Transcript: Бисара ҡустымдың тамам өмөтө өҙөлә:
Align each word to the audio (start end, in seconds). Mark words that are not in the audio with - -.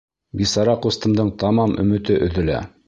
Бисара 0.39 0.75
ҡустымдың 0.85 1.31
тамам 1.45 1.79
өмөтө 1.87 2.21
өҙөлә: 2.29 2.67